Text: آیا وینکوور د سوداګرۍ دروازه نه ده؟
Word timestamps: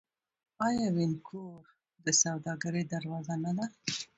آیا 0.67 0.87
وینکوور 0.97 1.63
د 2.05 2.07
سوداګرۍ 2.21 2.83
دروازه 2.93 3.35
نه 3.43 3.51
ده؟ 3.57 3.65